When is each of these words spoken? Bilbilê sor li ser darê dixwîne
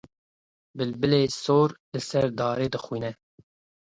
Bilbilê 0.77 1.21
sor 1.43 1.69
li 1.93 2.01
ser 2.09 2.25
darê 2.39 2.67
dixwîne 2.73 3.11